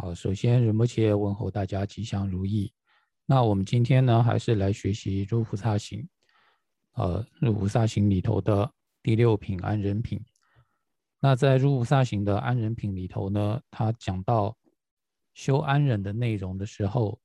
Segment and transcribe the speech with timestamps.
[0.00, 2.72] 好，首先仁波切问候大家吉祥如意。
[3.26, 6.08] 那我们今天呢，还是来学习入菩萨行，
[6.92, 8.72] 呃，入菩萨行里头的
[9.02, 10.24] 第六品安忍品。
[11.18, 14.56] 那在入菩萨行的安忍品里头呢，他讲到
[15.34, 17.20] 修安忍的内容的时候，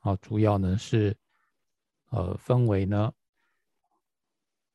[0.00, 1.16] 啊，主要呢是
[2.10, 3.10] 呃分为呢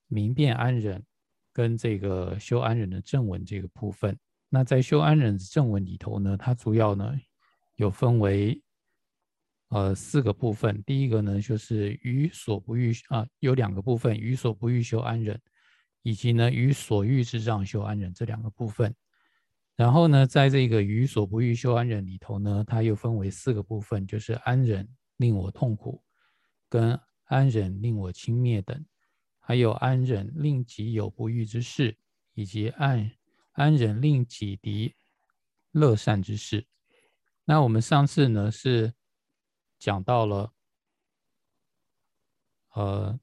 [0.08, 1.06] 明辨安忍
[1.52, 4.18] 跟这个修安忍的正文这个部分。
[4.50, 7.16] 那在修安忍的正文里头呢，它主要呢。
[7.84, 8.62] 有分为
[9.68, 15.40] 呃四个部分，第一个呢就是于所不欲啊，有两个部分，于所不欲修安忍，
[16.02, 18.96] 以及呢于所欲之障修安忍这两个部分。
[19.76, 26.02] 然后呢，在这个于所不欲修安忍里头呢，它又分为四个部分，就是安忍令我痛苦，
[26.70, 28.86] 跟安忍令我轻蔑等，
[29.40, 31.98] 还有安忍令己有不欲之事，
[32.34, 33.12] 以及安
[33.54, 34.96] 安忍令己敌
[35.72, 36.66] 乐善之事。
[37.46, 38.94] 那我们上次呢是
[39.78, 40.54] 讲到了，
[42.70, 43.20] 呃，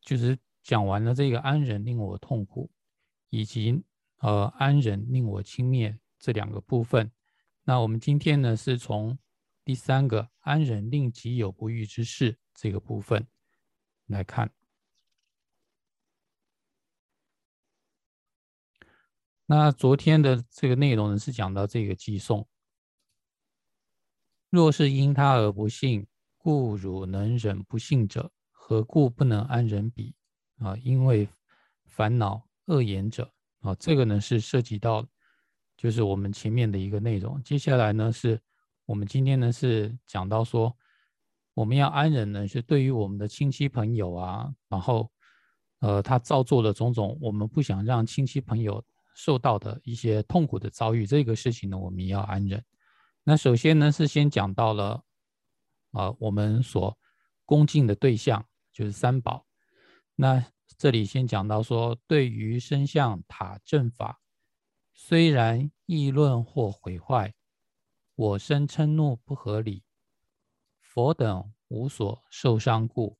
[0.00, 2.70] 就是讲完了这个安忍令我痛苦，
[3.28, 3.84] 以及
[4.20, 7.12] 呃安忍令我轻蔑这两个部分。
[7.64, 9.18] 那我们今天呢是从
[9.66, 13.28] 第三个安忍令己有不欲之事这个部分
[14.06, 14.50] 来看。
[19.44, 22.48] 那昨天的这个内容呢是讲到这个寄送。
[24.50, 26.06] 若是因他而不幸，
[26.38, 30.14] 故汝能忍不幸者，何故不能安忍彼？
[30.58, 31.28] 啊，因为
[31.86, 35.06] 烦恼恶言者啊，这个呢是涉及到，
[35.76, 37.42] 就是我们前面的一个内容。
[37.42, 38.40] 接下来呢是
[38.86, 40.74] 我们今天呢是讲到说，
[41.52, 45.10] 我们要安忍呢是对于我们的亲戚朋友啊，然后
[45.80, 48.82] 呃他造作了种种我们不想让亲戚朋友
[49.14, 52.64] 受到的一些痛苦的遭遇，这个事情呢我们也要安忍。
[53.28, 55.04] 那首先呢，是先讲到了
[55.90, 56.98] 啊，我们所
[57.44, 59.44] 恭敬的对象就是三宝。
[60.14, 60.42] 那
[60.78, 64.18] 这里先讲到说，对于身相塔正法，
[64.94, 67.34] 虽然议论或毁坏，
[68.14, 69.84] 我生嗔怒不合理，
[70.80, 73.18] 佛等无所受伤故。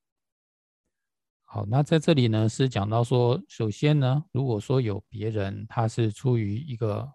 [1.44, 7.12] 好，那在这里呢，是讲到说，首先呢，如果说有别人他是出于一个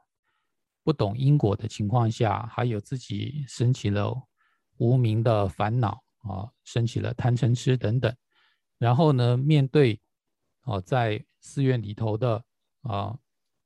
[0.83, 4.13] 不懂因果的情况下，还有自己升起了
[4.77, 8.13] 无名的烦恼啊，升起了贪嗔痴等等。
[8.77, 10.01] 然后呢，面对
[10.63, 12.43] 哦，在寺院里头的
[12.81, 13.17] 啊，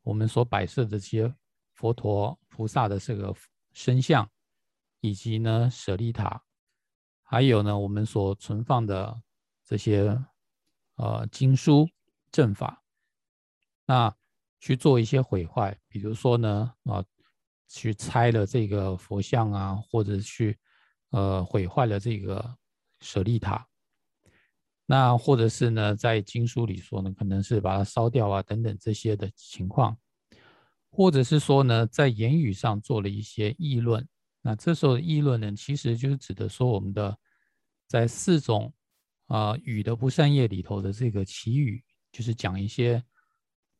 [0.03, 1.33] 我们所摆设的这些
[1.73, 3.35] 佛陀菩萨的这个
[3.73, 4.29] 身像，
[5.01, 6.43] 以及呢舍利塔，
[7.23, 9.21] 还有呢我们所存放的
[9.63, 10.23] 这些
[10.95, 11.89] 呃经书
[12.31, 12.83] 正法，
[13.85, 14.16] 那。
[14.59, 17.03] 去做一些毁坏，比如说呢，啊，
[17.67, 20.57] 去拆了这个佛像啊，或者去
[21.11, 22.57] 呃毁坏了这个
[22.99, 23.67] 舍利塔，
[24.85, 29.95] 那或者是呢，在经书里说呢，可能是把它烧掉啊，等等这些的情况，
[30.89, 34.05] 或者是说呢，在言语上做了一些议论，
[34.41, 37.15] 那这时候的议论呢，其实就是指的说我们的
[37.87, 38.73] 在四种
[39.27, 43.03] 啊语的不善业里头的这个奇语，就是讲一些。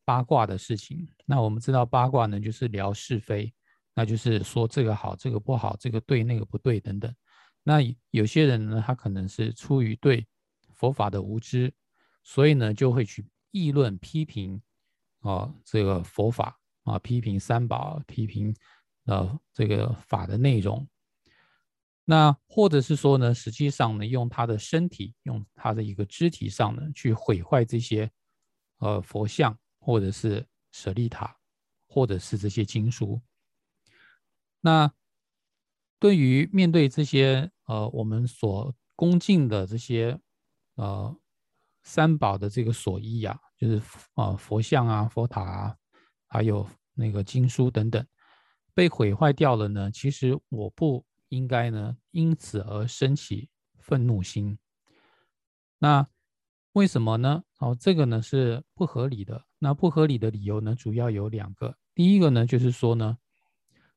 [0.07, 3.53] 八卦的事情，那我们知道八卦呢，就是聊是非，
[3.94, 7.13] 那就是说这个好，这个不好，这个对，那个不对等等。
[7.62, 7.79] 那
[8.12, 10.25] 有些人呢，他可能是出于对
[10.73, 11.73] 佛法的无知，
[12.23, 14.62] 所以呢，就会去议论批评
[15.19, 18.56] 啊这个佛法啊，批评三宝，批评
[19.07, 20.88] 呃这个法的内容。
[22.06, 28.09] 那或者是说呢，实际上呢，用他的身体，用他的一个肢体上呢，去毁坏这些
[28.78, 29.53] 呃佛像。
[29.87, 31.37] 或者是舍利塔，
[31.87, 33.21] 或者是这些经书。
[34.59, 34.91] 那
[35.97, 40.19] 对于面对这些呃我们所恭敬的这些
[40.75, 41.17] 呃
[41.83, 43.81] 三宝的这个所依呀，就是
[44.15, 45.77] 啊佛像啊佛塔啊，
[46.27, 48.05] 还有那个经书等等
[48.73, 53.49] 被毁坏掉了呢，其实我不应该呢因此而升起
[53.79, 54.59] 愤怒心。
[55.78, 56.05] 那
[56.73, 57.45] 为什么呢？
[57.59, 59.47] 哦，这个呢是不合理的。
[59.59, 61.75] 那不合理的理由呢，主要有两个。
[61.95, 63.17] 第一个呢，就是说呢，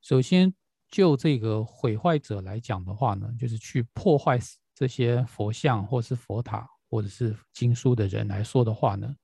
[0.01, 0.55] 首先
[0.89, 4.39] 就这个毁坏者来讲的话呢，就是去破坏
[4.75, 9.15] 这些佛像或是佛塔或者是经书的人来说的话呢，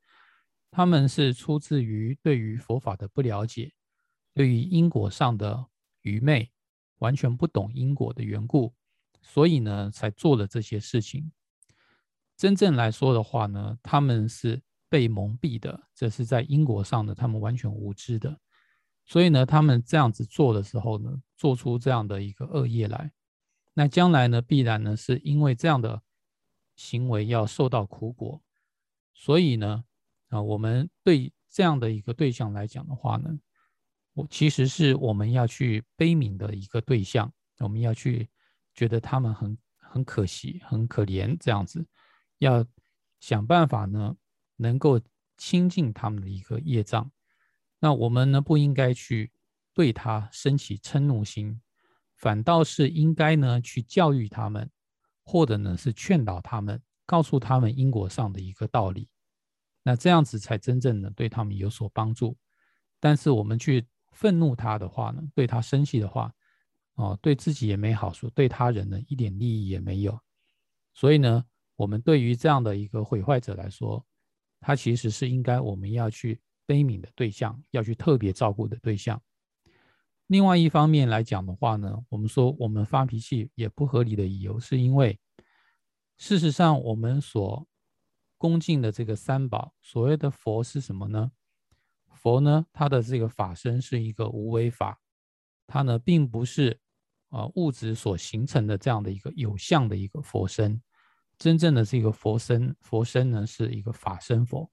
[0.70, 3.72] 他们是出自于对于佛法的不了解，
[4.34, 5.66] 对于因果上的
[6.02, 6.52] 愚昧，
[6.98, 8.74] 完全不懂因果的缘故，
[9.22, 11.32] 所以呢，才做了这些事情。
[12.36, 14.60] 真正来说的话呢，他们是。
[14.88, 18.38] 被蒙蔽的，这是在因果上的，他们完全无知的。
[19.04, 23.12] 所以呢，他们这样子做的时候呢，做出这样的一个恶业来，
[23.74, 26.02] 那将来呢，必然呢是因为这样的
[26.74, 28.42] 行为要受到苦果。
[29.14, 29.84] 所以呢，
[30.28, 33.30] 啊，我们对这样的一个对象来讲的话呢，
[34.12, 38.28] 我其实是我们要去悲悯的一个对象，我们要去
[38.74, 41.86] 觉得他们很很可惜、很可怜这样子，
[42.38, 42.66] 要
[43.20, 44.16] 想办法呢，
[44.56, 45.00] 能够
[45.36, 47.10] 清净他们的一个业障。
[47.78, 49.30] 那我们呢，不应该去
[49.74, 51.60] 对他升起嗔怒心，
[52.16, 54.70] 反倒是应该呢去教育他们，
[55.22, 59.08] 或者呢是劝导他们，告诉他们因果上的一个道理。
[59.82, 62.36] 那这样子才真正的对他们有所帮助。
[62.98, 66.32] 但是我们去愤怒他的话呢，对他生气的话，
[66.94, 70.18] 哦，对自己也没好处，对他人呢一点利益也没有。
[70.94, 71.44] 所以呢，
[71.76, 74.04] 我们对于这样的一个毁坏者来说，
[74.66, 76.40] 他其实是应该我们要去。
[76.68, 79.22] 悲悯的对象要去特别照顾的对象。
[80.26, 85.16] 另外一方面来讲的话呢，我们说我们发脾气也不合理的理由，是因为
[86.16, 87.64] 事实上我们所
[88.36, 91.30] 恭敬的这个三宝，所谓的佛是什么呢？
[92.14, 94.98] 佛呢，它的这个法身是一个无为法，
[95.68, 96.76] 它呢并不是
[97.28, 100.82] 啊物质所形成的这样的一个有相的一个佛身。
[101.38, 104.70] 真正的这个佛身，佛身呢是一个法身佛。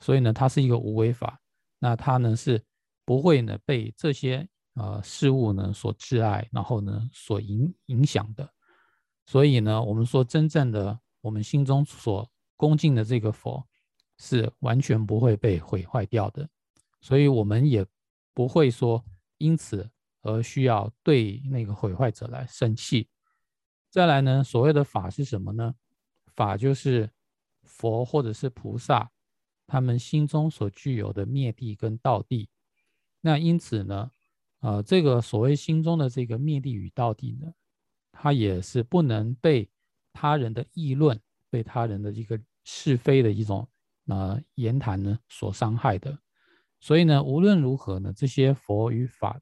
[0.00, 1.40] 所以呢，它是一个无为法，
[1.78, 2.62] 那它呢是
[3.04, 8.48] 不会呢被这些呃事物呢所挚爱，然后呢所影影响的。
[9.26, 13.66] 所以呢，我们说真正的我们心中所恭敬的这个佛，
[14.18, 16.48] 是完全不会被毁坏掉的。
[17.00, 17.84] 所以我们也
[18.32, 19.04] 不会说
[19.38, 19.90] 因此
[20.22, 23.08] 而需要对那个毁坏者来生气。
[23.90, 25.74] 再来呢，所谓的法是什么呢？
[26.38, 27.10] 法就是
[27.64, 29.10] 佛或者是菩萨。
[29.70, 32.48] 他们心中所具有的灭地跟道地，
[33.20, 34.10] 那因此呢，
[34.60, 37.52] 呃，这个所谓心中的这个灭地与道地呢，
[38.10, 39.68] 它也是不能被
[40.10, 41.20] 他人的议论、
[41.50, 43.68] 被他人的一个是非的一种
[44.06, 46.18] 呃言谈呢所伤害的。
[46.80, 49.38] 所以呢，无论如何呢，这些佛与法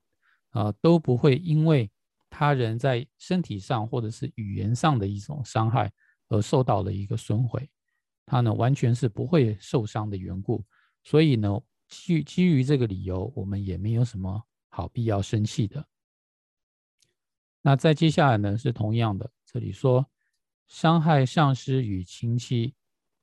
[0.50, 1.88] 啊都不会因为
[2.28, 5.92] 他人在身体上或者是语言上的一种伤害
[6.28, 7.68] 而受到了一个损毁。
[8.24, 10.64] 他呢，完全是不会受伤的缘故，
[11.04, 15.86] 所以呢，基基于这个理由，我们也没有什么好必要生气的。
[17.62, 20.08] 那在接下来呢，是同样的，这里说
[20.66, 22.74] 伤害上司与亲戚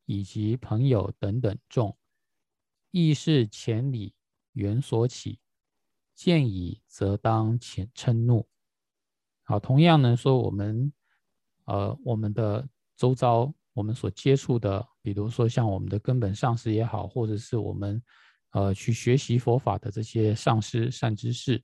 [0.05, 1.97] 以及朋友等等众，
[2.91, 4.13] 亦是前理
[4.53, 5.39] 缘所起，
[6.15, 8.47] 见已则当前嗔怒。
[9.43, 10.93] 好，同样呢，说我们
[11.65, 13.53] 呃，我们的周遭。
[13.75, 17.99] 我们所接触的，比如说像我们的根本上师也好，或者是我们
[18.51, 21.59] 呃去学习佛法的这些上师善知识，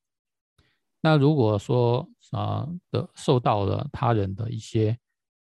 [1.01, 4.97] 那如果说啊的受到了他人的一些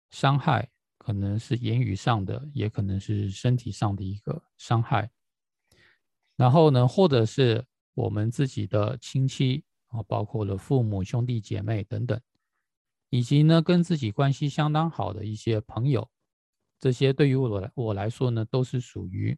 [0.09, 5.11] 伤害，可能是言语上的，也可能是身体上的一个伤害，
[6.37, 7.63] 然后呢，或者是
[7.93, 12.19] 我们自己的亲戚啊，包括了父母、兄弟姐妹等等，
[13.09, 16.09] 以及呢跟自己关系相当好的一些朋友。
[16.79, 19.37] 这些对于我来我来说呢，都是属于，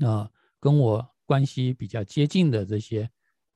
[0.00, 3.10] 呃，跟我关系比较接近的这些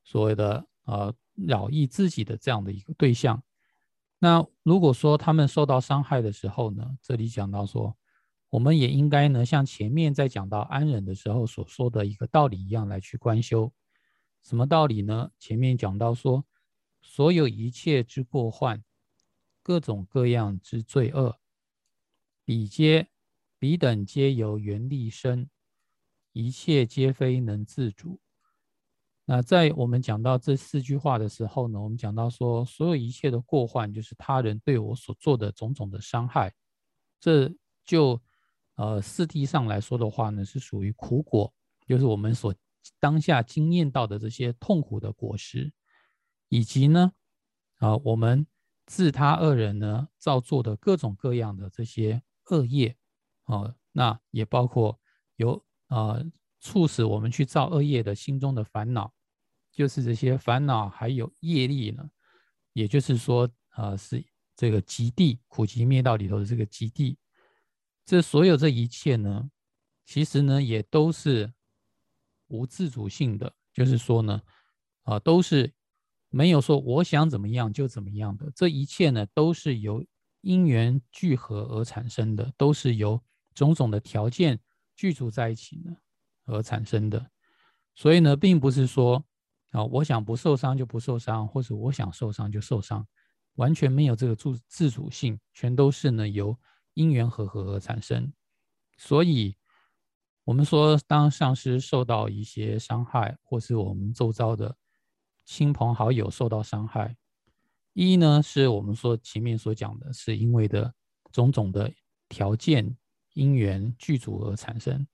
[0.05, 3.43] 所谓的呃扰益自己的这样的一个对象。
[4.19, 7.97] 那如果说他们受到伤害的时候呢，这里讲到说，
[8.51, 13.73] 我们也应该呢，像前面在讲到安忍的时候所说的一个道理一样来去观修。
[14.43, 15.31] 什么道理呢？
[15.39, 16.45] 前面讲到说，
[17.01, 18.83] 所有一切之过患，
[19.69, 21.39] 各种各样之罪恶。
[22.43, 23.07] 彼皆
[23.59, 25.47] 彼等皆由缘力生，
[26.33, 28.19] 一切皆非能自主。
[29.27, 36.51] 那在我们讲到这四句话的时候呢，我们讲到说，所有一切的过患，就是他人对我所做的种种的伤害。
[37.21, 38.19] 这就
[38.77, 41.53] 呃四谛上来说的话呢，是属于苦果，
[41.87, 42.55] 就是我们所
[42.99, 45.71] 当下经验到的这些痛苦的果实，
[46.49, 47.13] 以及呢
[47.77, 48.47] 啊我们
[48.89, 52.21] 自他二人呢造作的各种各样的这些。
[52.51, 52.97] 恶业，
[53.45, 54.99] 哦，那也包括
[55.37, 56.19] 有啊，
[56.61, 59.13] 促使我们去造恶业的心中的烦恼，
[59.71, 62.09] 就是这些烦恼还有业力呢，
[62.73, 64.25] 也就是说，啊，是
[64.57, 67.19] 这个极地苦集灭道里头的这个极地，
[68.03, 69.51] 这所有这一切呢，
[70.07, 71.53] 其实呢，也都是
[72.47, 74.41] 无自主性的，就是说呢，
[75.03, 75.71] 啊，都是
[76.31, 80.05] 没有说我想怎么样就怎么样的，这一切呢，都是由。
[80.43, 83.21] 因缘聚合而产生的，都是由
[83.55, 84.59] 种种的条件
[84.95, 85.97] 聚组在一起呢
[86.45, 87.29] 而产生的。
[87.97, 89.23] 所以呢，并不是说
[89.73, 93.05] 啊，我想不受伤就不受伤，或者我想受伤就受伤，
[93.57, 96.57] 完全没有这个自自主性，全都是呢由
[96.95, 98.33] 因缘和合而产生。
[98.97, 99.57] 所以，
[100.45, 104.77] 我们说，当上师受到一些伤害，或是我们周遭的
[105.49, 107.17] 亲朋好友受到伤害，
[107.95, 110.95] 一呢是我们说前面所讲的，是因为的
[111.33, 111.91] 种种的
[112.29, 112.95] 条件
[113.33, 115.07] 因缘具足而产生；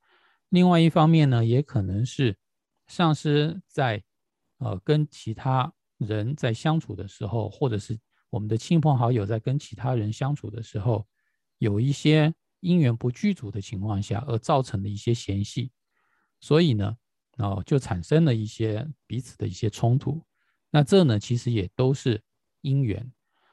[0.49, 2.37] 另外一方面呢，也可能是
[2.89, 4.03] 上司在。
[4.59, 7.99] 呃，跟其他人在相处的时候，或者是
[8.31, 11.07] 我们的亲朋好友在跟其他人相处的时候，
[11.59, 15.71] 有一些因缘不具足的情况下，而造成的一些嫌隙，
[16.41, 16.97] 所以呢，
[17.39, 20.23] 哦，就产生了一些彼此的一些冲突。
[20.71, 22.23] 那这呢，其实也都是
[22.61, 23.13] 因缘。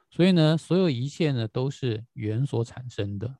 [0.09, 3.38] 所以呢，所有一切呢，都是缘所产生的。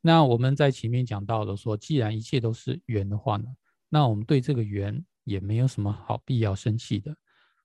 [0.00, 3.46] 那我们在前面讲到了说，既然一切都是缘的话呢，
[3.88, 5.04] 那我们对这个缘。
[5.24, 7.14] 也没有什么好必要生气的。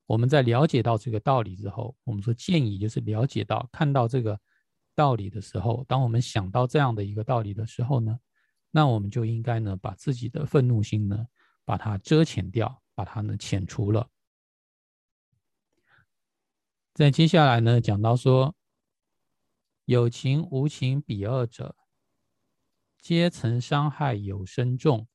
[0.06, 4.40] 我们在了解到这个道理之后，我们说建议就是了解到看到这个
[4.94, 8.20] 道理的时候，当我们想到这样的一个道理的时候呢，
[8.70, 11.26] 那我们就应该呢把自己的愤怒心呢
[11.66, 14.10] 把它遮遣掉，把它呢遣除了。
[16.94, 18.56] 在接下来呢讲到说，
[19.84, 21.76] 有情无情比二者，
[22.98, 25.08] 皆曾伤害有生众。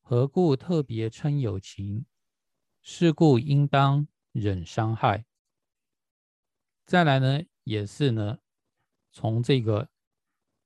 [0.00, 2.06] 何故特别称有情？
[2.82, 5.26] 是故应当忍伤害。
[6.84, 8.38] 再来呢，也是呢，
[9.10, 9.88] 从这个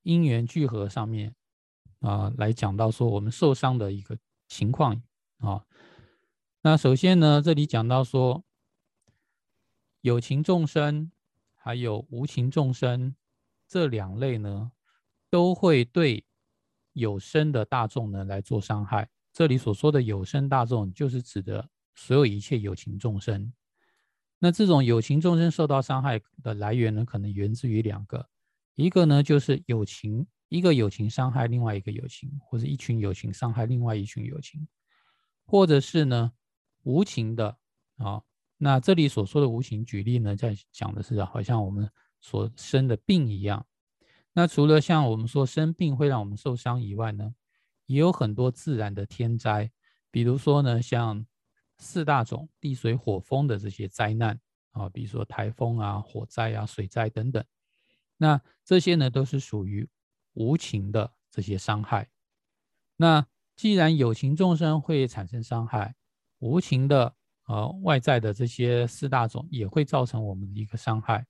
[0.02, 1.34] 因缘聚合上面
[2.00, 4.18] 啊来讲到说我们受伤的一个
[4.50, 5.00] 情况
[5.38, 5.64] 啊。
[6.60, 8.44] 那首先呢，这里讲到说
[10.02, 11.10] 有情众生
[11.54, 13.16] 还有无情众生
[13.66, 14.72] 这两类呢，
[15.30, 16.26] 都会对
[16.92, 19.08] 有生的大众呢来做伤害。
[19.32, 23.52] 这里所说的有生大众，就是指的所有一切有情众生。
[24.40, 28.28] 那这种有情众生受到伤害的来源呢，可能源自于两个，
[28.74, 34.66] 一个呢就是友情，一个友情伤害另外一个友情，或者一群友情伤害另外一群友情，
[35.46, 36.32] 或者是呢
[36.82, 37.56] 无情的
[37.96, 38.22] 啊。
[38.56, 43.66] 那这里所说的无情，举例呢，在讲的是好像我们所生的病一样。
[44.32, 47.34] 那除了像我们说生病会让我们受伤以外呢？
[47.86, 49.68] 也有很多自然的天灾，
[50.12, 51.26] 比如说呢，像
[51.78, 54.38] 四大种地水火风的这些灾难
[54.70, 57.44] 啊，比如说台风啊、火灾啊、水灾等等，
[58.20, 59.88] 那这些呢都是属于
[60.34, 62.10] 无情的这些伤害。
[62.96, 65.94] 那既然有情众生会产生伤害，
[66.40, 71.26] 无情的呃外在的这些四大种也会造成我们的一个伤害。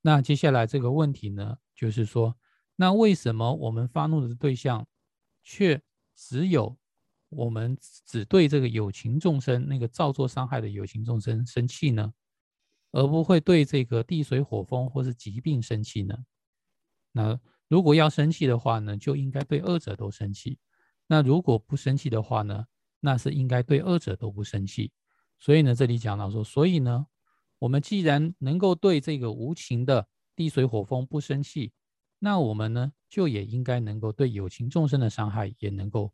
[0.00, 2.34] 那接下来这个问题呢，就是说，
[2.76, 4.86] 那为什么我们发怒的对象？
[5.44, 5.82] 却
[6.14, 6.78] 只有
[7.28, 12.14] 我们只对这个有情众生那个造作伤害的有情众生生气呢，
[12.92, 16.16] 而不会对这个地水火风或是疾病生气呢？
[17.10, 20.58] 那如果要生气的话呢，就应该对二者都生气。
[21.06, 22.66] 那如果不生气的话呢，
[23.00, 24.92] 那是应该对二者都不生气。
[25.38, 27.06] 所以呢，这里讲到说，所以呢，
[27.58, 31.72] 我们既然能够对这个无情的地水火风不生气。
[32.18, 36.12] 那我们呢，就也应该能够对有情众生的伤害，也能够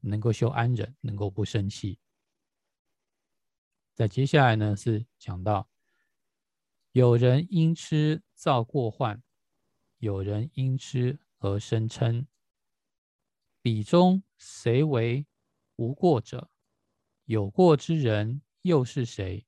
[0.00, 2.00] 能够修安忍，能够不生气。
[3.94, 5.68] 在接下来呢，是讲到
[6.92, 9.22] 有人因吃造过患，
[9.98, 12.26] 有人因吃而生嗔，
[13.62, 15.26] 彼中谁为
[15.76, 16.50] 无过者？
[17.24, 19.46] 有过之人又是谁？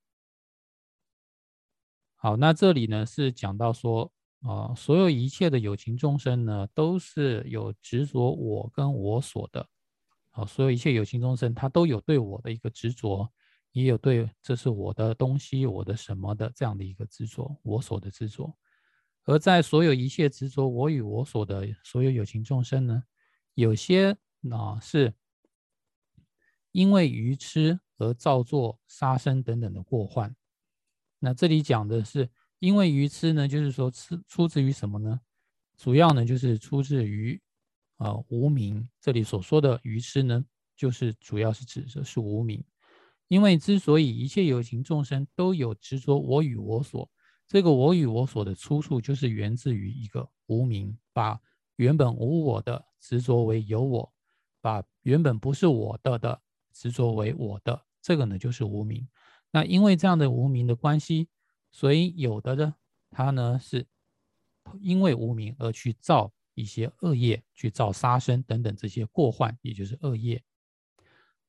[2.14, 4.12] 好，那这里呢是讲到说。
[4.42, 9.68] 啊，所有一切的有情众生呢，都是有执着我跟我所的。
[10.30, 13.30] 啊，所有一切有情众生，他都有对我的一个执着，
[13.72, 18.56] 也有对这是我的东西、我的什么的这样的一个执着，我所的执着。
[19.24, 23.02] 而在所有一切执着我与我所的所有有情众生呢，
[23.54, 24.16] 有些
[24.50, 25.14] 啊是
[26.72, 30.34] 因为愚痴而造作杀生等等的过患。
[31.18, 32.30] 那这里讲的是。
[32.60, 35.18] 因为愚痴呢，就是说，出出自于什么呢？
[35.78, 37.40] 主要呢，就是出自于
[37.96, 38.86] 啊无名。
[39.00, 40.44] 这里所说的愚痴呢，
[40.76, 42.62] 就是主要是指的是无名。
[43.30, 47.08] 因为之所以一切有情众生都有执着我与我所，
[47.46, 51.40] 这个我与我所的出处，就是源自于一个无名，把
[51.76, 54.12] 原本无我的执着为有我，
[54.60, 59.06] 把原本不是我的的执着为我的，这个呢就是无名。
[59.52, 61.28] 那因为这样的无名的关系。
[61.72, 62.75] 所以有的呢，
[63.10, 63.87] 他呢是
[64.80, 70.42] 因为无名而去造一些恶业，去造杀生等等这些过患，也就是恶业。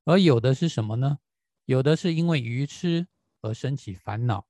[0.05, 1.17] 而有的是什么呢？
[1.65, 3.08] 有的是因为愚痴
[3.41, 4.46] 而升起烦恼，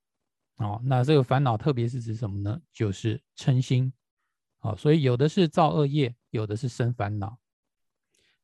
[0.57, 2.61] 哦，那这个烦恼特别是指什么呢？
[2.71, 3.91] 就是嗔心，
[4.61, 7.37] 哦，所以有的是造恶业，有的是生烦恼。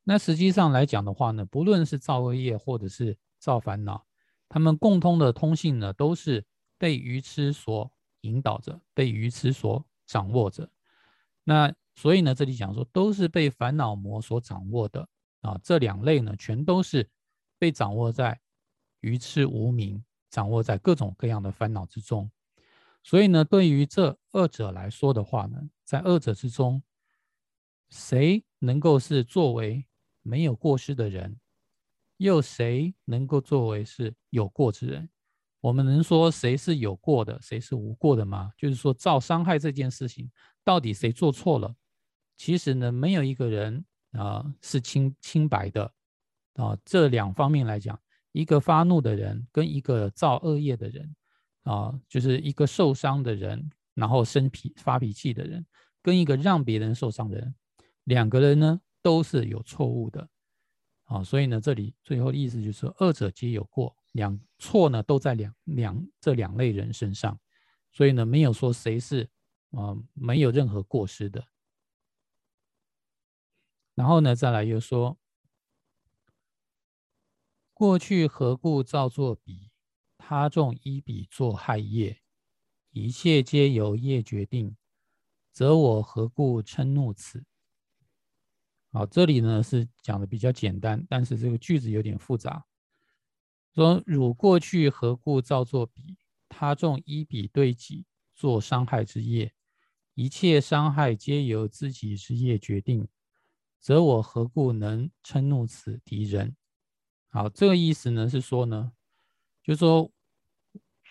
[0.04, 4.06] 那实际上来讲的话呢，不论是造恶业或者是造烦恼，
[4.48, 6.44] 他们共通的通性呢，都是
[6.78, 10.70] 被愚痴所引导着，被愚痴所掌握着。
[11.44, 15.06] 那所以呢，这里讲说都是被烦恼魔所掌握的
[15.40, 15.58] 啊。
[15.62, 17.08] 这两类呢，全都是
[17.58, 18.40] 被掌握在
[19.00, 22.30] 愚痴无明，掌握在各种各样的烦恼之中。
[23.02, 26.82] 所以呢，对于这二者来说的话呢，在二者之中，
[27.90, 29.86] 谁能够是作为
[30.22, 31.38] 没有过失的人，
[32.18, 35.08] 又谁能够作为是有过之人？
[35.60, 38.52] 我们能说谁是有过的，谁是无过的吗？
[38.56, 40.30] 就是说造伤害这件事情，
[40.62, 41.74] 到底谁做错了？
[42.36, 45.92] 其实呢，没有一个人啊是清清白的
[46.54, 46.78] 啊。
[46.84, 47.98] 这两方面来讲，
[48.38, 51.16] 一个发怒的人跟一个造恶业的人
[51.64, 55.66] 啊，就是一个受伤的人，然后生脾发脾气的人，
[56.00, 57.52] 跟一个让别人受伤的人，
[58.04, 60.28] 两个人呢都是有错误的
[61.06, 61.24] 啊。
[61.24, 67.36] 所以呢，这里最后的意思就是说，二者皆有过，两错呢都在两两这两类人身上。
[67.90, 69.28] 所以呢，没有说谁是
[69.72, 71.44] 啊没有任何过失的。
[73.96, 75.18] 然后呢，再来又说，
[77.78, 79.70] 过去何故造作彼？
[80.16, 82.20] 他众依彼作害业，
[82.90, 84.76] 一切皆由业决定，
[85.52, 87.44] 则我何故嗔怒此？
[88.90, 92.66] 好，这里呢是讲的比较简单，但是这个句子有点复杂。
[93.72, 96.16] 说汝过去何故造作彼？
[96.48, 98.04] 他众依彼对己
[98.34, 99.54] 做伤害之业，
[100.14, 103.06] 一切伤害皆由自己之业决定。
[103.78, 106.56] 则我何故能嗔怒此敌人？
[107.30, 108.92] 好，这个意思呢是说呢，
[109.62, 110.10] 就是说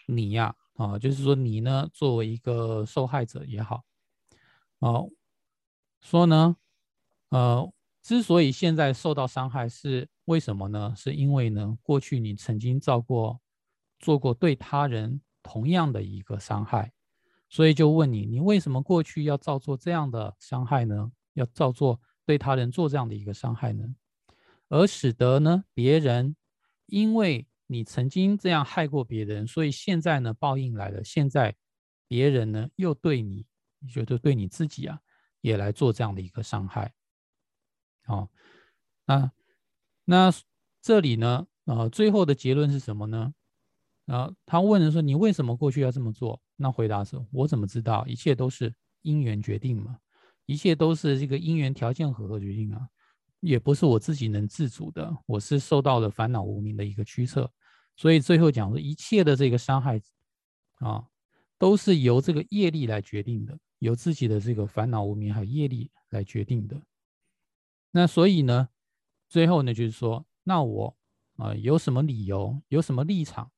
[0.07, 3.83] 你呀，啊，就是说你呢，作为一个受害者也好，
[4.79, 5.09] 哦，
[6.01, 6.57] 说呢，
[7.29, 10.93] 呃，之所以现在受到伤害是为什么呢？
[10.95, 13.39] 是因为呢，过去你曾经造过、
[13.99, 16.91] 做过对他人同样的一个伤害，
[17.47, 21.11] 所以就问你，你为什么过去要造作这样的伤害呢？
[21.33, 22.01] 要造作？
[22.25, 23.85] 对他人做这样的一个伤害呢，
[24.69, 26.35] 而使得呢别人
[26.87, 31.03] 因为你曾经这样害过别人，所以现在呢报应来了。
[31.03, 31.55] 现在
[32.07, 33.45] 别人呢又对你，
[33.79, 34.99] 你觉得对你自己啊
[35.41, 36.93] 也来做这样的一个伤害。
[38.05, 38.29] 好，
[39.05, 39.31] 那
[40.05, 40.33] 那
[40.81, 43.33] 这里呢啊最后的结论是什么呢？
[44.05, 46.41] 啊他问的说你为什么过去要这么做？
[46.55, 48.07] 那回答是我怎么知道？
[48.07, 49.97] 一切都是因缘决定嘛。
[50.45, 52.87] 一切都是这个因缘条件和合决定啊，
[53.39, 57.51] 也不是我自己能自主的，我是受到了烦恼无明的一个驱策，
[57.95, 60.01] 所以最后讲说一切的这个伤害
[60.79, 61.07] 啊，
[61.57, 66.81] 都是由这个业力来决定的，由自己的这个烦恼无明还有业力来决定的。
[67.91, 68.69] 那所以呢，
[69.29, 70.97] 最后呢就是说，那我
[71.35, 73.51] 啊有什么理由，有什么立场，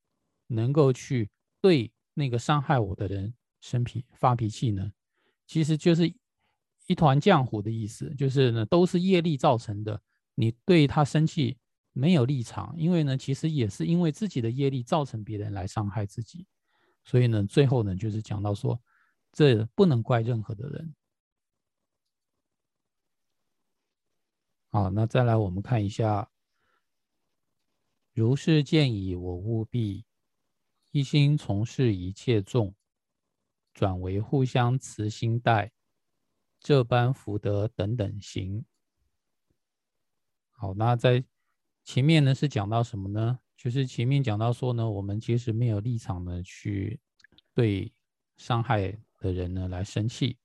[0.48, 4.92] 能够去对那个伤害我的人生脾发脾气呢？
[5.46, 6.12] 其实就是。
[6.90, 10.02] 一团浆糊的意思就是呢，都是业力造成的。
[10.34, 11.56] 你对他生气
[11.92, 16.48] 没有立场，因为呢，其实也是因为自己的业力造成别人来伤害自己。
[17.04, 18.76] 所以呢，最后呢，就是讲到说，
[19.30, 20.92] 这不能怪任何的人。
[24.72, 26.28] 好，那再来我们看一下，
[28.14, 30.04] 如是见矣，我务必
[30.90, 32.74] 一心从事一切众，
[33.74, 35.70] 转为互相慈心待。
[36.60, 38.64] 这般福德等等行。
[40.50, 41.24] 好，那在
[41.84, 43.40] 前面呢是讲到什么呢？
[43.56, 47.00] 就是前面讲到说呢，我们其实没有立场呢去
[47.54, 47.92] 对
[48.36, 50.36] 伤害的人呢来生气。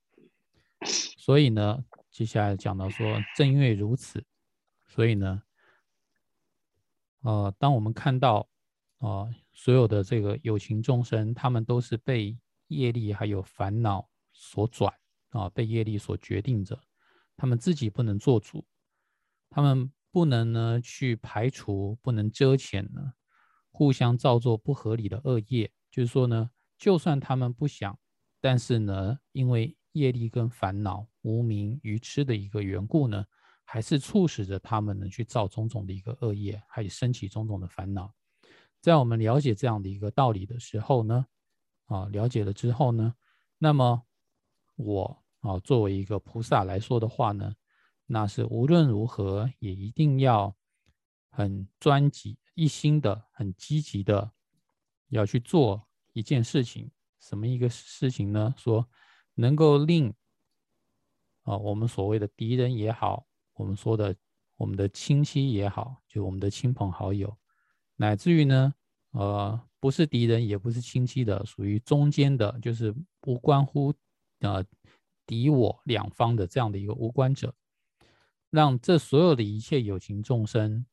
[0.81, 4.23] 所以呢，接下来讲到说，正因为如此，
[4.87, 5.43] 所以呢，
[7.21, 8.47] 呃，当我们看到
[8.99, 14.93] 啊，所有的这个有情众生，他们都是被业力还有烦恼所转。
[15.35, 16.81] 啊，被业力所决定着，
[17.35, 18.65] 他们自己不能做主，
[19.49, 23.13] 他们不能呢去排除，不能遮遣呢，
[23.69, 25.69] 互相造作不合理的恶业。
[25.91, 27.99] 就是说呢，就算他们不想，
[28.39, 33.25] 但是呢，因为业力跟烦恼、无名、愚痴的一个缘故呢，
[33.65, 38.13] 还是促使着他们呢去造种种的一个恶业，还有升起种种的烦恼。
[38.79, 41.25] 在我们了解这样的一个道理的时候呢，
[41.87, 43.13] 啊，了解了之后呢，
[43.57, 44.03] 那么
[44.77, 45.24] 我。
[45.47, 47.53] 啊，作为一个菩萨来说的话呢，
[48.07, 50.55] 那是无论如何也一定要
[51.29, 54.31] 很专辑，一心的、很积极的
[55.09, 58.53] 要去做一件事情，什么一个事情呢？
[58.57, 58.89] 说
[59.35, 60.13] 能够令
[61.43, 64.15] 啊，我们所谓的敌人也好，我们说的
[64.55, 67.37] 我们的亲戚也好，就我们的亲朋好友，
[67.97, 68.73] 乃至于呢，
[69.11, 73.93] 呃，不是敌人也不是亲戚的，属于中间的，就是不关乎
[74.39, 74.65] 呃
[75.25, 77.53] 敌我两方的这样的一个无关者。
[78.49, 80.85] 让这所有的一切有情众生，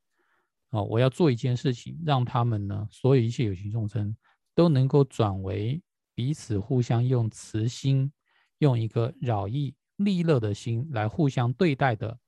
[0.70, 4.16] 啊，我要做一件事情，让他们呢，所有一切有情众生
[4.54, 5.80] 都能够转为
[6.14, 8.12] 彼此互相用慈心，
[8.58, 12.18] 用一个饶益利乐的心来互相对待的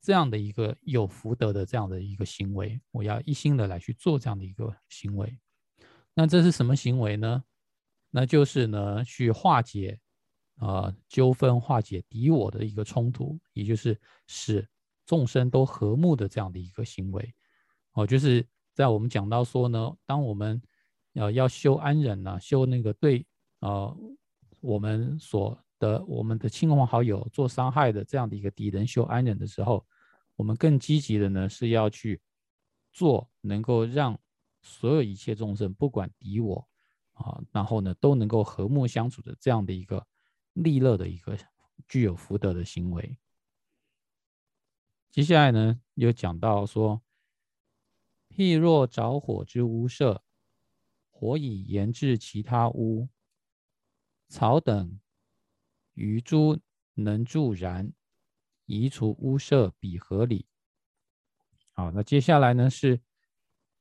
[0.00, 5.36] 这样的一个有福德的这样的一个行为，我要一心的来去做这样的一个行为。
[6.14, 7.42] 那这是什么行为呢？
[8.10, 9.98] 那就是呢，去化解
[10.56, 14.66] 啊纠纷，化解敌我的一个冲突，也就是使。
[15.06, 17.34] 众生都和睦的这样的一个行为，
[17.92, 20.62] 哦，就是在我们讲到说呢，当我们
[21.12, 23.26] 呃要修安忍呢，修那个对
[23.58, 23.94] 呃
[24.60, 29.84] 我们所的我们的亲朋好友做伤害的这样的一个敌人修安忍的时候，
[30.36, 32.18] 我们更积极的呢是要去
[32.90, 34.18] 做能够让
[34.62, 36.66] 所有一切众生不管敌我
[37.12, 40.02] 啊，然后呢都能够和睦相处的这样的一个
[40.54, 41.38] 利乐的一个
[41.86, 43.18] 具有福德的行为。
[45.10, 47.02] 接下来呢，又讲到说，
[48.30, 50.24] 譬若着火之屋舍，
[51.10, 53.08] 火已延至其他屋，
[54.28, 54.98] 草等
[55.92, 56.58] 余株
[56.94, 57.92] 能助燃，
[58.66, 60.46] 移除屋舍，比合理。
[61.72, 63.00] 好，那接下来呢是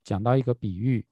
[0.03, 1.07] 讲到一个比喻，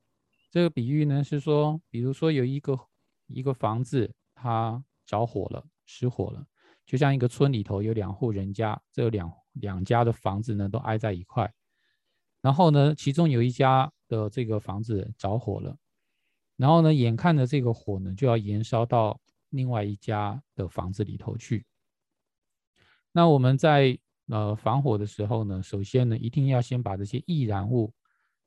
[0.51, 2.87] 这个比喻呢是说，比如说有一个
[3.25, 6.45] 一个房子，它着火了，失火了，
[6.85, 9.29] 就像一个村里头有两户人家，这两。
[9.55, 11.53] 两家的房子呢都挨在一块，
[12.39, 15.75] 然后呢，其中有一家的这个房子着火了，
[16.55, 19.19] 然后呢，眼看着这个火呢就要延烧到
[19.49, 21.65] 另外一家的房子里头去。
[23.11, 27.93] 那我们在呃防火的时候呢，首先呢一定要先把这些易燃物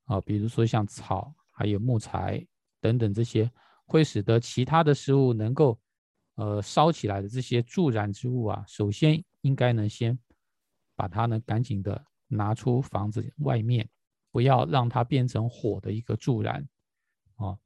[0.07, 2.43] 啊，比如说像草、还有木材
[2.81, 3.51] 等等这些
[3.85, 5.79] 会使得其他的食物能够
[6.35, 10.19] 呃烧起来的这些助燃之物啊，首先应该呢先。
[10.97, 13.91] 把它呢赶紧的拿出房子外面，
[14.31, 16.69] 不要让它变成火的一个助燃，
[17.35, 17.59] 啊，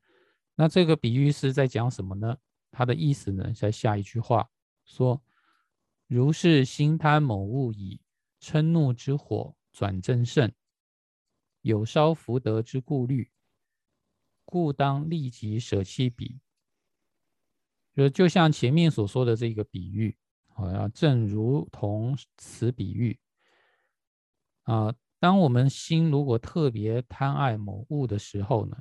[0.55, 2.39] 那这个比喻是在讲什么呢？
[2.71, 4.49] 它的意思呢，在下一句话
[4.87, 5.23] 说
[6.09, 8.01] ：“如是心贪某物以
[8.41, 10.51] 嗔怒之火转正盛，
[11.61, 13.31] 有烧福德之顾虑，
[14.47, 16.41] 故当立即舍弃彼。”
[17.99, 20.17] 就就像前面所说的这个比喻。
[20.61, 23.17] 好像正如同此比喻
[24.65, 28.77] 啊，当我们心如果特别贪爱某物的时候呢，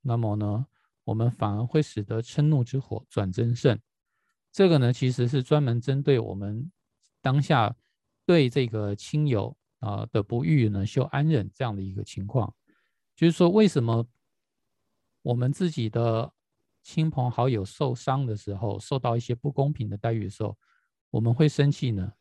[0.00, 0.66] 那么呢，
[1.04, 3.78] 我们反而会使得嗔怒之火转增盛。
[4.50, 6.72] 这个呢，其实是专门针对我们
[7.20, 7.72] 当下
[8.26, 12.52] 对这个亲友啊的不遇呢修安忍这样的一个情况。
[13.14, 14.04] 就是说，为什么
[15.22, 16.32] 我们自己的
[16.82, 20.56] 亲朋好友受伤的时候，受到一些不公平的待遇的时候，
[21.10, 22.12] 我们会生气呢，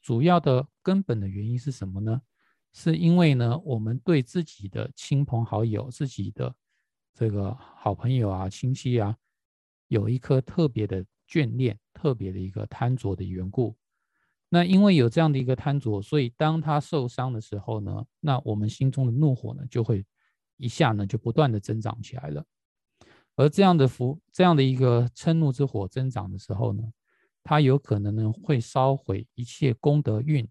[0.00, 2.22] 主要的根本的原因是什么呢？
[2.72, 6.54] 是因为呢，我们对自己的亲朋好友、自己的
[7.12, 9.14] 这个好朋友啊、亲戚啊，
[9.88, 13.76] 有一颗特别的眷恋、特别的一个贪着的缘故。
[14.48, 20.04] 那因为有这样的一个贪着，所以当他受伤的时候呢，那我们心中的怒火呢，就会
[20.56, 22.44] 一下呢就不断的增长起来了。
[23.36, 26.82] 而这样的福、这样的一个嗔怒之火增长的时候呢？
[27.44, 30.48] 它有可能呢会烧毁一切功德运，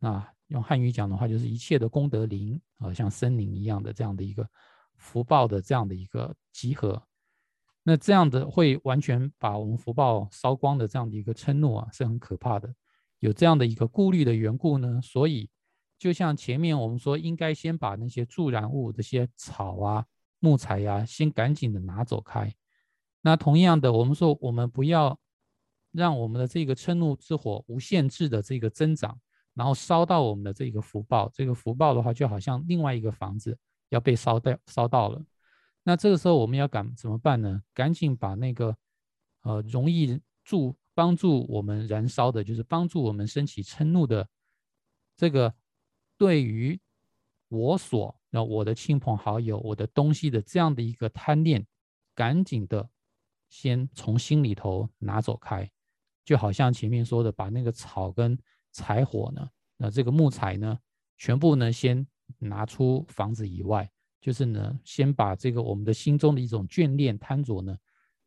[0.00, 4.48] 那用汉语讲的话就是一切的功德林啊，像森林一样的这样的一个
[4.96, 7.00] 福报的这样的一个集合，
[7.84, 12.74] 那这样的会完全把我们福报烧光的这样的一个嗔怒啊，是很可怕的。
[13.20, 15.48] 有这样的一个顾虑的缘故呢，所以
[15.96, 20.04] 就像前面我们说，应该先把那些助燃物这些草啊、
[20.38, 22.54] 木材呀，先赶紧的拿走开。
[23.20, 25.18] 那同样的，我们说我们不要。
[25.92, 29.18] 让我们的这个嗔怒之火无限制的这个增长，
[29.54, 33.56] 然后烧到我们的这个福报，这个福报的话，就好像另外一个房子
[33.88, 35.24] 要被烧掉，烧到了。
[35.84, 37.62] 那这个时候我们要赶怎么办呢？
[37.72, 38.76] 赶紧把那个
[39.40, 44.28] 呃容易助帮助我们燃烧的，就是帮助我们升起嗔怒的
[45.16, 45.54] 这个
[46.18, 46.78] 对于
[47.48, 51.66] 我所那我的亲朋好友、我的东西的这样的一个贪念，
[52.14, 52.86] 赶紧的
[53.48, 55.66] 先从心里头拿走开。
[56.22, 58.38] 就好像前面说的，把那个草跟
[58.72, 60.78] 柴火呢，那这个木材呢，
[61.16, 62.06] 全部呢先
[62.38, 67.74] 拿出房子以外，就是呢，先把这个我们的心中的一种眷恋贪着呢，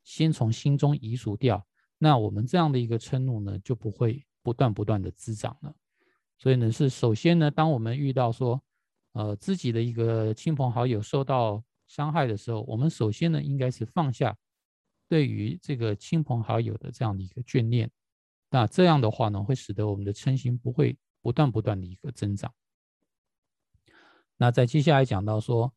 [0.04, 1.64] 先从心中移除掉，
[2.00, 5.76] 那我们这样的一个嗔怒呢，就不会不断不断的滋长了。
[6.40, 8.60] 所以呢，是首先呢，当我们遇到说，
[9.14, 14.38] 呃，自己的一个亲朋好友受到伤害的时候，我们首先呢，应该是放下
[15.08, 17.90] 对于这个亲朋好友的这样的一个眷恋。
[18.50, 22.54] 那这样的话呢，会使得我们的嗔心不会不断不断的一个增长。
[24.38, 25.74] 那在接下来讲到说，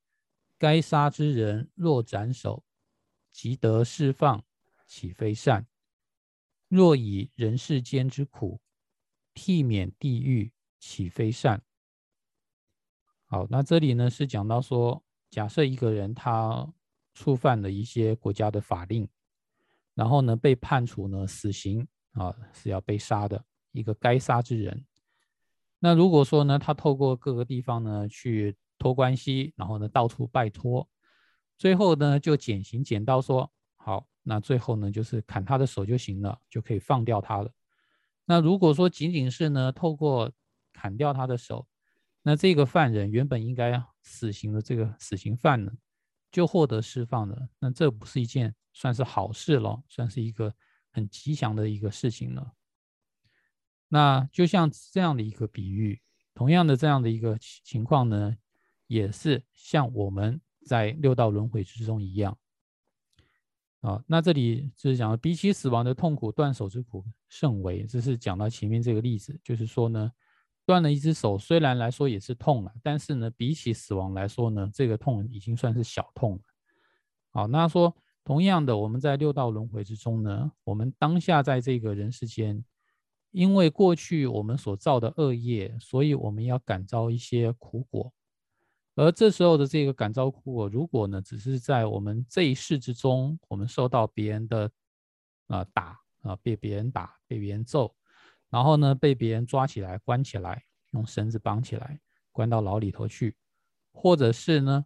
[0.59, 2.65] 该杀之人若斩首，
[3.33, 4.45] 即得释放，
[4.87, 5.67] 岂非善？
[6.69, 8.61] 若以人世间之苦，
[9.35, 11.63] 替免地狱，岂非善？
[13.33, 16.71] 好，那这里呢是讲到说，假设一个人他
[17.15, 19.09] 触犯了一些国家的法令，
[19.95, 21.89] 然后呢被判处呢死刑。
[22.13, 24.85] 啊，是要被杀的一个该杀之人。
[25.79, 30.87] 那如果说呢，他透过各个地方呢去托关系，然后呢到处拜托，
[31.57, 37.51] 最后呢就减刑减到说好，那最后呢就是砍他的手就行了，就可以放掉他了。
[38.27, 40.31] 那如果说仅仅是呢透过
[40.71, 41.67] 砍掉他的手，
[42.23, 45.73] 那这个犯人原本应该死刑的这个死刑犯呢
[46.31, 50.55] 就获得释放了，那这不是一件算是好事咯，算是一个。
[50.95, 52.53] 很吉祥的一个事情了。
[53.89, 55.99] 那就像这样的一个比喻，
[56.35, 58.37] 同样的这样的一个情况呢，
[58.89, 62.39] 也是像我们在六道轮回之中一样。
[63.81, 67.87] 啊，那这里就是讲，比起死亡的痛苦，断手之苦甚为。
[67.87, 70.13] 这是讲到前面这个例子，就是说呢，
[70.67, 76.41] 断了一只手，虽然来说也是痛了，但是呢，比起死亡来说呢，这个痛已经算是小痛了。
[77.31, 77.95] 好，那说。
[78.25, 82.65] 同样的，我们在六道轮回之中呢，我们当下在这个人世间，
[83.33, 88.13] 因为过去我们所造的恶业，所以我们要感召一些苦果。
[88.95, 94.71] 而这时候的这个感召苦果，如果呢，只是在我们这一世之中，我们受到别人的
[95.49, 97.93] 啊打啊，被别人打，被别人揍，
[98.53, 101.99] 然后呢，被别人抓起来关起来，用绳子绑起来，
[102.31, 103.35] 关到牢里头去，
[103.93, 104.85] 或者是呢，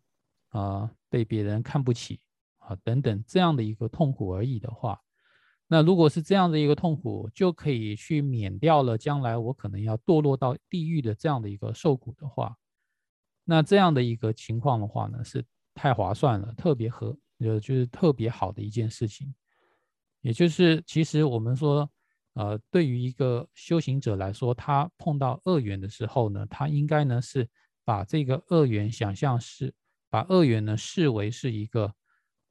[0.51, 2.19] 啊，被别人看不起。
[2.59, 5.01] 啊，等等这样的一个痛苦而已的话，
[5.69, 12.57] 那如果是这样的一个痛苦，就可以去免掉了将来我可能要堕落到地狱的这样的一个受苦的话，
[13.45, 19.33] 那这样的一个情况的话呢，是太划算了，特别合，呃，就是特别好的一件事情。
[20.23, 21.89] 也就是其实我们说，
[22.37, 27.47] 呃，对于一个修行者来说，他碰到恶缘的时候呢，他应该呢是
[27.85, 29.75] 把这个恶缘想象是
[30.09, 31.93] 把恶缘呢视为是一个。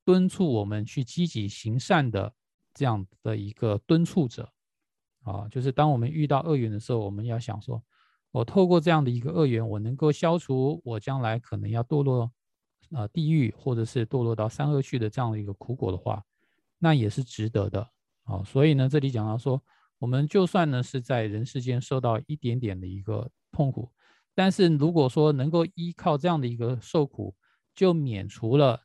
[0.07, 2.31] 敦促我们去积极行善的
[2.75, 4.47] 这样的一个敦促者
[5.23, 7.83] 啊，就是当我们遇到恶缘的时候，我们要想说，
[8.29, 12.31] 我透过这样的一个恶缘，我能够消除我将来可能要堕落
[12.91, 16.23] 啊地狱，或者是堕落到三恶趣的这样的一个苦果的话，
[16.77, 17.89] 那也是值得的
[18.25, 18.43] 啊。
[18.43, 19.59] 所以呢，这里讲到说，
[20.05, 23.91] 我们就算呢是在人世间受到一点点的一个痛苦，
[24.35, 27.35] 但是如果说能够依靠这样的一个受苦，
[27.73, 28.79] 就免除了。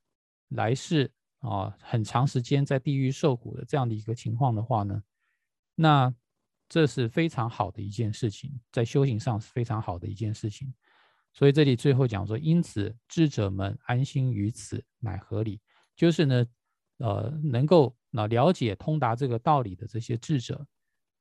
[0.49, 5.03] 来世啊，很长时间在地狱受苦的这样的一个情况的话呢，
[5.75, 6.13] 那
[6.69, 10.73] 这是非常好的一件事情，在修行上是非常好的一件事情。
[11.33, 15.61] 所以这里最后讲说，因此智者们安心于此，乃合理。
[15.95, 16.47] 就是呢，
[16.97, 20.67] 呃，能够那了解通达这个道理的这些智者，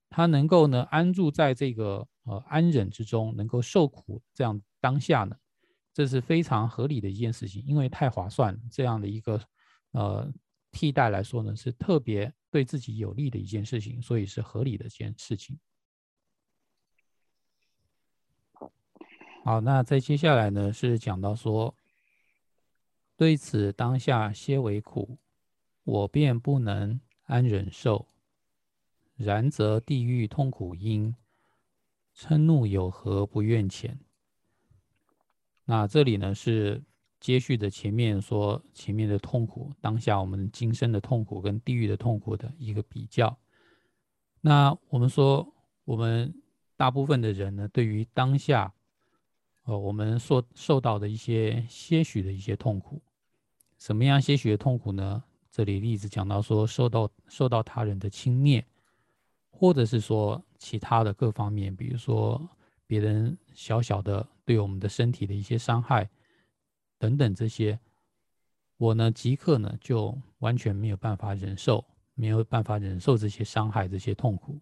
[0.10, 5.36] 他能够呢安住在这个呃安忍之中，能够受苦这样当下呢。
[5.94, 9.42] 这是非常合理的一件事情，因为太划算，这样的一个
[9.92, 10.32] 呃
[10.72, 15.60] 替代来说呢，是特别对自己有利的一件事情，所以是合理的一件事情。
[19.44, 21.76] 好，那在接下来呢是讲到说，
[23.18, 25.18] 对此当下皆为苦，
[25.84, 28.08] 我便不能安忍受。
[29.20, 31.14] 然则地狱痛苦因，
[32.16, 34.00] 嗔怒有何不愿浅？
[35.66, 36.82] 那这里呢是
[37.20, 43.38] 接续的前面说前面的痛苦，当下我们今生的痛苦跟地狱的痛苦的一个比较。
[44.40, 45.54] 那我们说，
[45.84, 46.34] 我们
[46.78, 48.74] 大部分的人呢，对于当下，
[49.64, 53.02] 呃，我们受受到的一些些许的一些痛苦，
[53.78, 55.22] 什么样些许的痛苦呢？
[55.52, 58.64] 这里例子讲到说，受到受到他人的轻蔑，
[59.60, 62.50] 或者是说其他的各方面，比如说。
[62.90, 66.10] 别人小小的对我们的身体的一些伤害
[66.98, 67.80] 等等这些，
[68.78, 74.60] 我呢即刻呢就完全没有办法忍受，没有办法忍受这些伤害、这些痛苦。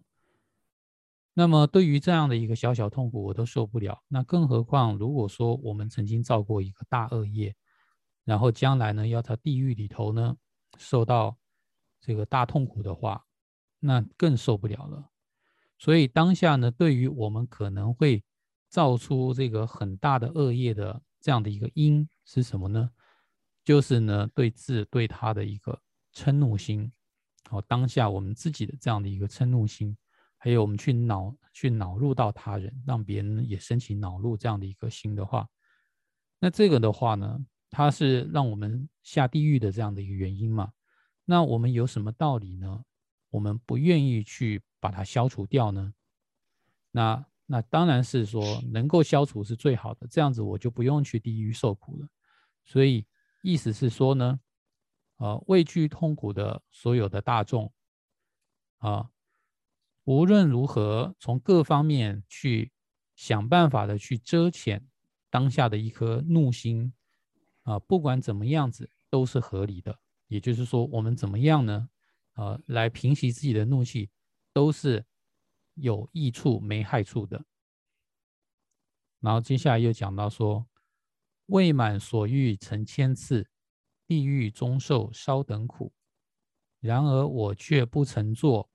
[1.32, 3.98] 那么对于这样的一个小小痛苦，我都受不了。
[4.08, 7.56] 那更何况如果说我们曾经造过一个大恶业，
[8.24, 10.36] 然后将来呢要在地狱里头呢
[10.76, 11.34] 受到
[11.98, 13.24] 这个大痛苦的话，
[13.80, 15.10] 那更受不了了。
[15.78, 18.24] 所以当下呢，对于我们可能会
[18.68, 22.90] 造出这个很大的恶业的这样的一个因是什么呢？
[23.64, 25.80] 就是呢对自对他的一个
[26.14, 26.90] 嗔怒心。
[27.48, 29.96] 好，当下我们自己的这样的一个嗔怒心，
[30.36, 35.48] 还有我们去恼去恼怒到他人，让别人也升起恼怒这样的一个心的话，
[36.40, 37.38] 那这个的话呢，
[37.70, 40.72] 它是让我们下地狱的这样的一个原因嘛？
[41.24, 42.82] 那我们有什么道理呢？
[43.30, 45.94] 我们不愿意去把它消除掉呢？
[46.90, 52.08] 那那当然是说能够消除是最好的，这样子我就不用去地狱受苦了。
[52.64, 53.06] 所以
[53.42, 54.40] 意思是说呢？
[55.16, 57.72] 呃，畏惧痛苦的所有的大众，
[58.76, 59.10] 啊，
[60.04, 62.70] 无论如何，从各方面去
[63.16, 64.80] 想办法的去遮遣
[65.28, 66.92] 当下的一颗怒心，
[67.64, 69.98] 啊，不管怎么样子都是合理的。
[70.28, 71.88] 也就是说，我们怎么样呢？
[72.38, 74.10] 呃，来平息自己的怒气，
[74.52, 75.04] 都是
[75.74, 77.44] 有益处没害处的。
[79.20, 80.68] 然后接下来又讲到说，
[81.46, 83.48] 未满所欲成千次。
[84.06, 85.92] 地狱中受稍等苦，
[86.80, 88.70] 然而我却不曾做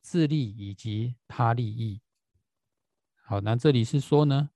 [0.00, 2.00] 自利以及他利益。
[3.22, 4.50] 好，那这里是说呢，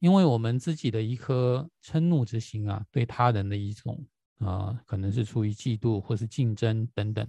[0.00, 7.26] 因为我们自己的一颗嗔怒之心啊，对他人的一种啊，可能是出于嫉妒或是竞争等等，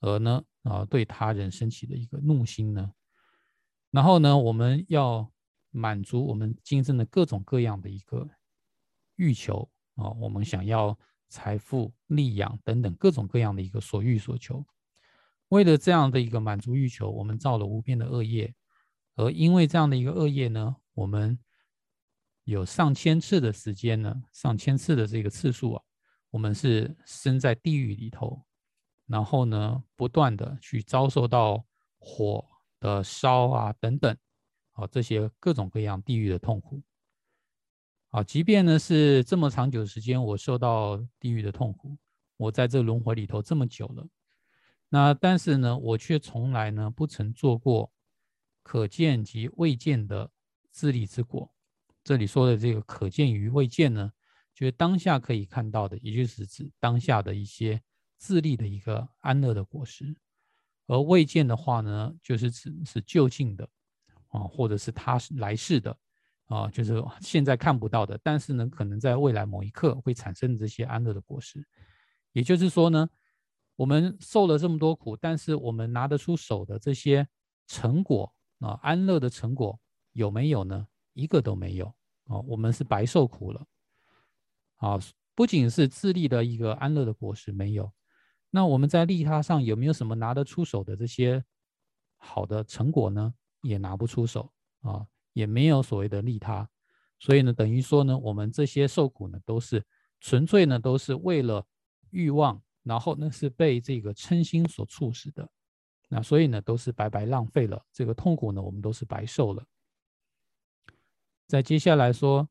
[0.00, 2.92] 而呢啊，对他人升起的一个怒心呢，
[3.90, 5.30] 然后呢，我们要
[5.70, 8.28] 满足我们今生的各种各样的一个
[9.16, 9.70] 欲求。
[9.96, 10.96] 啊，我们想要
[11.28, 14.64] 财富、利养等等各种各样的一个所欲所求，
[15.48, 18.54] 为了这样的一个满足欲求，我们造了无边的恶业，
[19.16, 21.36] 而因为这样的一个恶业呢，我们
[22.44, 25.82] 有上千次的时间呢，上千次的这个次数啊，
[26.30, 28.44] 我们是身在地狱里头，
[29.06, 31.64] 然后呢，不断的去遭受到
[31.98, 32.44] 火
[32.80, 34.16] 的烧啊等等，
[34.72, 36.82] 啊这些各种各样地狱的痛苦。
[38.10, 41.96] 啊，即便呢是这么长久时间，我受到地狱的痛苦，
[42.36, 44.06] 我在这轮回里头这么久了，
[44.88, 47.92] 那但是呢，我却从来呢不曾做过
[48.62, 50.30] 可见及未见的
[50.70, 51.50] 自利之果。
[52.02, 54.10] 这里说的这个可见与未见呢，
[54.58, 57.80] 就是当下可以看到的，也就是指当下的一些
[58.16, 60.12] 自利的一个安乐的果实；
[60.88, 63.68] 而未见的话呢，就是指是就近的
[64.30, 65.96] 啊，或者是他来世的。
[66.46, 71.64] 啊，就是现在看不到的，但是呢，可能在未来某一刻会产生这些安乐的果实。
[72.32, 73.08] 也就是说呢，
[73.76, 77.28] 我们受了这么多苦，但是我们拿得出手的这些
[77.68, 79.78] 成果啊，安乐的成果
[80.14, 80.88] 有没有呢？
[81.12, 81.86] 一个都没有
[82.24, 83.64] 啊，我们是白受苦了。
[84.78, 84.98] 啊，
[85.36, 87.92] 不仅是自利的一个安乐的果实没有，
[88.50, 91.44] 那我们在利他上有没有什么拿得出手的这些
[92.16, 93.32] 好的成果呢？
[93.60, 95.06] 也拿不出手啊。
[95.34, 96.68] 也没有所谓的利他，
[97.20, 99.84] 所以呢，等于说呢，我们这些受苦呢，都是
[100.18, 101.64] 纯粹呢，都是为了
[102.10, 105.48] 欲望，然后呢是被这个嗔心所促使的，
[106.08, 109.64] 那所以呢，都是白白浪费了这个痛苦呢，我们都是白受了。
[111.46, 112.48] 再接下来说，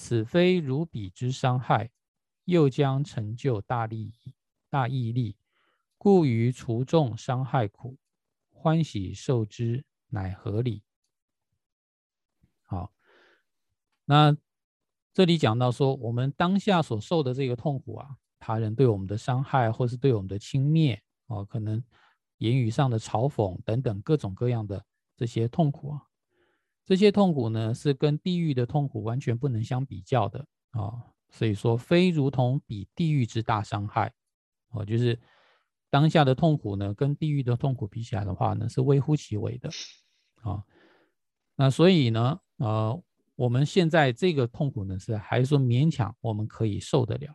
[0.00, 1.90] 此非如彼之伤害，
[2.46, 4.34] 又将成就大利益、
[4.70, 5.36] 大义利，
[5.98, 7.98] 故于除众伤害苦，
[8.48, 10.82] 欢喜受之，乃合理。
[12.62, 12.94] 好，
[14.06, 14.34] 那
[15.12, 21.84] 这里讲到说，我们当下所受的这个痛苦啊，他人对我们的伤害，或是对我们的轻蔑啊，可能
[22.38, 24.82] 言语上的嘲讽等等各种各样的
[25.14, 26.06] 这些痛苦啊，
[26.90, 30.90] 这些痛苦呢，是跟地狱的痛苦完全不能相比较的啊。
[31.30, 34.12] 所以说，非如同比地狱之大伤害
[34.70, 35.16] 哦，就是
[35.88, 39.70] 当下的痛苦呢，跟地狱的痛苦比起来的话呢，是微乎其微的
[40.42, 40.64] 啊。
[41.54, 42.40] 那所以呢？
[42.56, 43.00] 呃，
[43.36, 47.32] 我们现在这个痛苦呢，是还是说勉强我们可以受得了？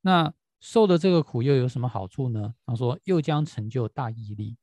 [0.00, 2.54] 那受的这个苦又有什么好处呢？
[2.64, 4.56] 他说又将成就大毅力。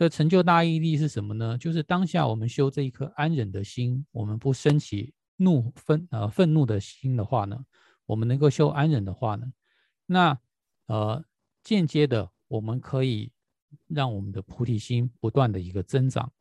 [0.00, 1.58] 这成就大毅力是什么呢？
[1.58, 7.62] 就是当下我们修这一颗安忍的心，我们不升起怒愤呃愤怒的心的话呢，
[8.06, 9.52] 我们能够修安忍的话呢，
[10.06, 10.40] 那
[10.86, 11.22] 呃
[11.62, 13.30] 间接的我们可以
[13.88, 16.32] 让我们的菩提心不断的一个增长。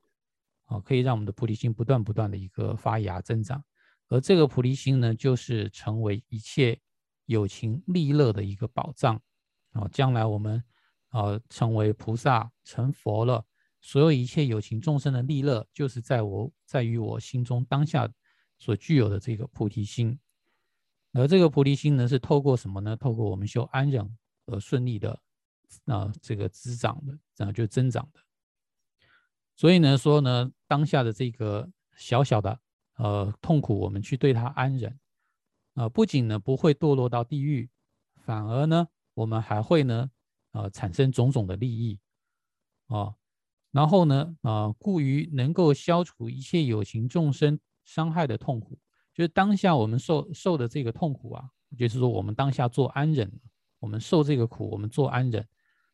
[0.67, 3.61] 啊，可以让我们的菩提心不断不断的一个发芽增长，
[4.07, 6.79] 而这个菩提心呢，就是成为一切
[7.25, 9.21] 有情利乐的一个保障。
[9.73, 10.63] 啊，将来我们
[11.09, 13.43] 啊成为菩萨成佛了，
[13.81, 18.09] 所有一切有情众生的利乐，就是在我在于我心中当下
[18.57, 20.19] 所具有的这个菩提心。
[21.13, 22.95] 而这个菩提心呢，是透过什么呢？
[22.95, 25.19] 透过我们修安忍而顺利的
[25.85, 28.19] 啊，这个滋长的，然后就增长的。
[29.55, 32.59] 所以呢，说呢，当下的这个小小的
[32.95, 34.99] 呃痛苦，我们去对它安忍，
[35.73, 37.69] 啊，不仅呢不会堕落到地狱，
[38.17, 40.11] 反而呢，我们还会呢，
[40.51, 41.99] 呃，产生种种的利益，
[42.85, 43.15] 啊，
[43.71, 48.77] 然后呢，啊，故于能够消除一切有情众生伤害的痛苦，
[49.13, 53.31] 就是当下我们受受的这个痛苦啊，就是说我们当下做安忍，
[53.79, 55.47] 我们受这个苦，我们做安忍，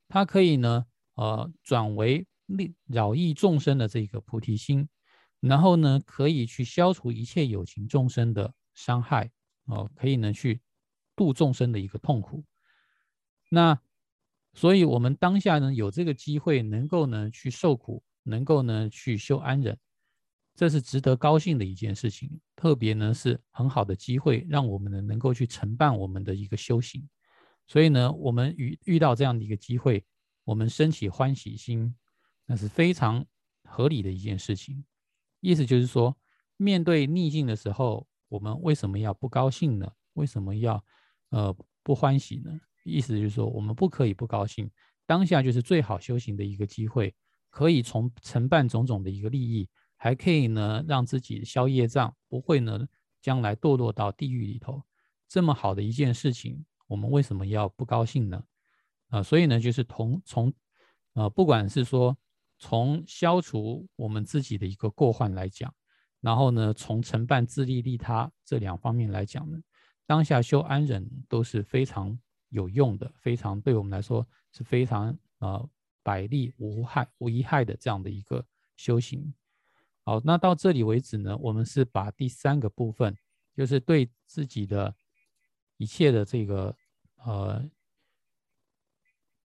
[0.07, 2.25] 它可以呢，呃，转为。
[2.47, 4.87] 利饶益众生的这个菩提心，
[5.39, 9.31] 然后呢，可以去消除一切有情众生的伤害
[9.65, 10.61] 哦，可以呢去
[11.15, 12.45] 度众生的一个痛苦。
[13.49, 13.81] 那
[14.55, 19.77] 所以，我们当下呢有这个机会，能够呢去受苦，能够呢去修安忍，
[20.55, 22.39] 这是值得高兴的一件事情。
[22.55, 27.07] 特别呢是很好的机会，让我们呢能够去承办我们的一个修行。
[27.67, 30.05] 所以呢，我们遇遇到这样的一个机会，
[30.43, 31.93] 我们升起欢喜心。
[32.47, 33.25] 那是非常
[33.63, 34.85] 合理的一件事情，
[35.39, 36.15] 意思就是说，
[36.57, 39.91] 面对逆境的时候，我们为什么要不高兴呢？
[40.13, 40.85] 为什么要
[41.31, 42.51] 呃不欢喜呢？
[42.85, 44.69] 意思就是说，我们不可以不高兴，
[45.05, 47.13] 当下就是最好修行的一个机会，
[47.49, 49.67] 可以从承办种种的一个利益，
[49.97, 52.87] 还可以呢让自己消业障，不会呢
[53.21, 54.81] 将来堕落到地狱里头。
[55.27, 58.43] 这么好的一件事情，我们为什么要不高兴呢？
[59.09, 60.53] 啊，所以呢，就是同从
[61.13, 62.17] 啊，不管是说。
[62.57, 65.71] 从消除我们自己的一个过患来讲，
[66.21, 69.59] 然后呢，从承办自利利他这两方面来讲呢，
[70.07, 72.17] 当下修安忍都是非常
[72.55, 75.69] 有用的，非常对我们来说是非常呃
[76.01, 78.43] 百利无害无一害的这样的一个
[78.75, 79.33] 修行。
[80.03, 83.15] 好，那到这里为止呢，我们是把第三个部分，
[83.55, 84.95] 就是对自己的
[85.77, 86.75] 一切的这个
[87.17, 87.63] 呃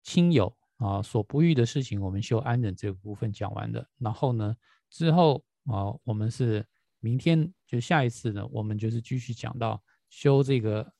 [0.03, 0.57] 亲友。
[0.81, 3.87] 啊，所不欲的事情，我们修安忍这个部分讲完了。
[3.99, 4.57] 然后呢，
[4.89, 6.67] 之后啊，我们是
[7.01, 10.91] 明天就下一次呢，我们就是继续讲到修这个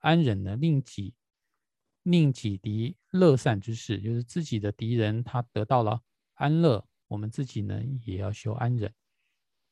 [0.00, 1.14] 安忍的，令己
[2.10, 6.00] 宁己敌乐善之事，就是自己的敌人他得到了
[6.34, 8.92] 安乐，我们自己呢也要修安忍。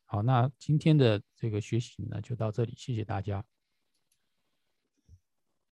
[0.04, 3.44] 好，那今天的这个学习呢就到这里，谢谢大家。